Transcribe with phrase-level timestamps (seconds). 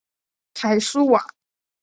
[0.55, 1.23] 凯苏瓦。